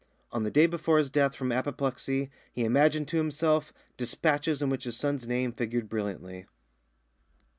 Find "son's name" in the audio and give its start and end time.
4.97-5.51